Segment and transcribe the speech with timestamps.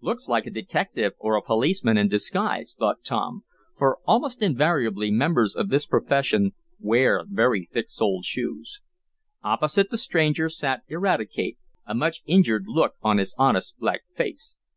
[0.00, 3.42] "Looks like a detective or a policeman in disguise," thought Tom,
[3.76, 8.80] for, almost invariably, members of this profession wear very thick soled shoes.
[9.42, 14.56] Opposite the stranger sat Eradicate, a much injured look on his honest, black face.